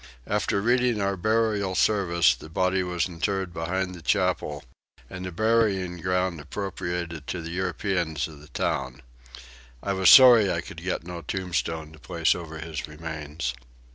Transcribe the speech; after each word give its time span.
After 0.25 0.61
reading 0.63 0.99
our 0.99 1.15
burial 1.15 1.75
service 1.75 2.33
the 2.33 2.49
body 2.49 2.81
was 2.81 3.05
interred 3.07 3.53
behind 3.53 3.93
the 3.93 4.01
chapel, 4.01 4.63
in 5.11 5.21
the 5.21 5.31
burying 5.31 5.97
ground 5.97 6.39
appropriated 6.41 7.27
to 7.27 7.39
the 7.39 7.51
Europeans 7.51 8.27
of 8.27 8.39
the 8.39 8.47
town. 8.49 9.03
I 9.83 9.93
was 9.93 10.09
sorry 10.09 10.51
I 10.51 10.61
could 10.61 10.81
get 10.81 11.03
no 11.05 11.21
tombstone 11.21 11.91
to 11.93 11.99
place 11.99 12.33
over 12.33 12.57
his 12.57 12.87
remains. 12.87 13.53